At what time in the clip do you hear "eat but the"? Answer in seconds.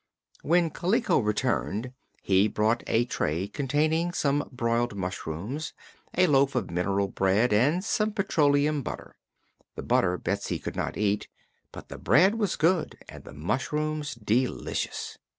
10.97-11.99